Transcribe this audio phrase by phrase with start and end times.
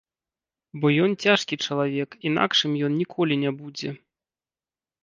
[0.85, 3.89] Бо ён цяжкі чалавек, інакшым ён ніколі не будзе.